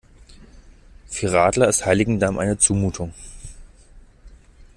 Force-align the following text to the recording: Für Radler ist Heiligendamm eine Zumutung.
Für 1.09 1.31
Radler 1.31 1.67
ist 1.69 1.85
Heiligendamm 1.85 2.39
eine 2.39 2.57
Zumutung. 2.57 3.13